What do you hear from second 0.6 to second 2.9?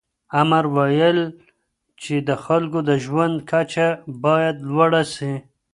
وویل چې د خلکو